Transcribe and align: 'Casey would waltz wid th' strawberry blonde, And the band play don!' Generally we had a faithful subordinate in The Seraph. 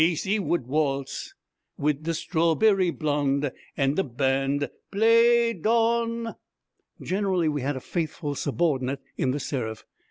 'Casey 0.03 0.39
would 0.39 0.65
waltz 0.65 1.35
wid 1.77 2.05
th' 2.05 2.15
strawberry 2.15 2.89
blonde, 2.89 3.51
And 3.77 3.95
the 3.95 4.03
band 4.03 4.71
play 4.91 5.53
don!' 5.53 6.33
Generally 7.03 7.49
we 7.49 7.61
had 7.61 7.75
a 7.75 7.79
faithful 7.81 8.33
subordinate 8.33 9.01
in 9.15 9.29
The 9.29 9.39
Seraph. 9.39 9.85